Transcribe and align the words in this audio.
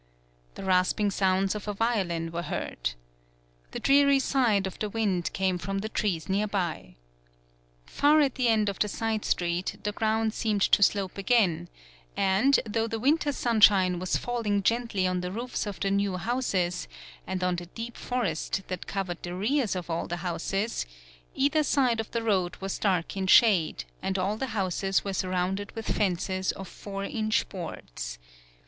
The 0.55 0.63
rasping 0.63 1.11
sounds 1.11 1.53
of 1.53 1.67
a 1.67 1.75
violin 1.75 2.31
were 2.31 2.41
heard. 2.41 2.93
The 3.69 3.79
dreary 3.79 4.17
sigh 4.17 4.55
of 4.65 4.79
the 4.79 4.89
wind 4.89 5.31
came 5.31 5.59
from 5.59 5.77
the 5.77 5.89
trees 5.89 6.27
near 6.27 6.47
by. 6.47 6.95
Far 7.85 8.19
at 8.19 8.33
the 8.33 8.47
end 8.47 8.67
of 8.67 8.79
the 8.79 8.87
side 8.87 9.23
street 9.23 9.75
the 9.83 9.91
ground 9.91 10.33
seemed 10.33 10.63
to 10.63 10.81
slope 10.81 11.19
again, 11.19 11.69
and, 12.17 12.59
though 12.65 12.87
the 12.87 12.97
winter 12.99 13.31
sunshine 13.31 13.99
was 13.99 14.17
falling 14.17 14.63
gently 14.63 15.05
on 15.05 15.21
the 15.21 15.31
roofs 15.31 15.67
of 15.67 15.79
the 15.79 15.91
new 15.91 16.17
houses 16.17 16.87
and 17.27 17.43
on 17.43 17.57
the 17.57 17.67
deep 17.67 17.95
forest 17.95 18.63
that 18.69 18.87
covered 18.87 19.21
the 19.21 19.35
rears 19.35 19.75
of 19.75 19.87
all 19.91 20.07
the 20.07 20.17
houses, 20.25 20.87
either 21.35 21.61
side 21.61 21.99
of 21.99 22.09
the 22.09 22.23
road 22.23 22.55
was 22.55 22.79
dark 22.79 23.15
in 23.15 23.27
shade, 23.27 23.83
and 24.01 24.17
all 24.17 24.35
the 24.35 24.47
houses 24.57 25.05
were 25.05 25.13
surrounded 25.13 25.71
with 25.73 25.95
fences 25.95 26.51
of 26.53 26.67
four 26.67 27.03
inch 27.03 27.47
boards. 27.49 28.17